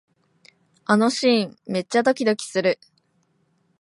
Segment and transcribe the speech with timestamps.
[0.85, 2.79] あのシーン、めっちゃドキドキする